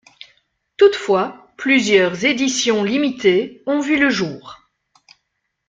Toutefois, 0.77 1.53
plusieurs 1.57 2.25
éditions 2.25 2.83
limitées 2.83 3.61
ont 3.67 3.81
vu 3.81 3.99
le 3.99 4.09
jour. 4.09 4.57